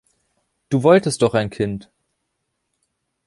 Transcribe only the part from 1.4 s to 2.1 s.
Kind!